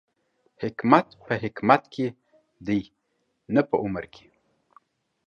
حکمت 0.61 1.07
په 1.25 1.33
حکمت 1.43 1.83
کې 1.93 2.07
دی، 2.67 2.81
نه 3.53 3.61
په 3.69 3.75
عمر 3.83 4.05
کې 4.13 4.25